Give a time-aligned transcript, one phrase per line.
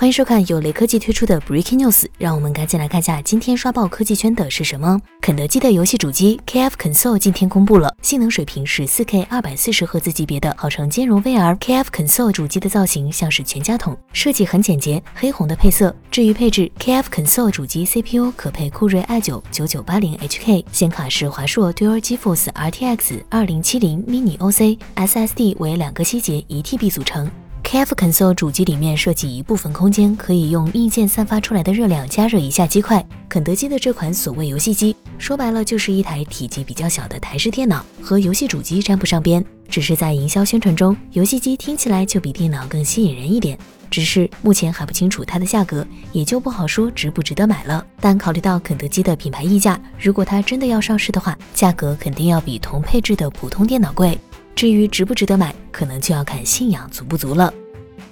[0.00, 4.96] 欢迎收看由雷科技推出的 Breaking News，让我们赶紧来看下今天刷爆科技圈的是什么。
[5.20, 11.58] 肯德基的游戏主机 KF Console 今天公布了，性能水平是 4K 240赫兹级别的，号称兼容 VR。
[11.58, 15.92] KF Console 主机的造型像是全家桶，设计很简洁，黑红的配色。
[16.12, 27.28] 至于配置，KF Console 主机 CPU 可配酷睿 i9 9980HK，显卡是华硕 Dual GeForce RTX 2070 Mini OC，SSD 为两个七节一 TB 组成。
[27.70, 33.06] KF Console 主机里面设计一部分空间，可以用硬件散发出来的热量加热一下机块。
[33.28, 39.44] 肯德基的这款所谓游戏机，说白了就是一台体积比较小的台式电脑，和游戏主机沾不上边。
[39.68, 43.58] 只是在营销宣传中，游戏机听起来就比电脑更吸引人一点。
[43.90, 47.84] 只是目前还不清楚它的价格，也就不好说值不值得买了。
[48.00, 54.18] 但考虑到肯德基的品牌溢价，如果它真的要上市的话，价格肯定要比同配置的普通电脑贵。
[54.58, 57.54] 至于值不值得买，可能就要看信仰足不足了。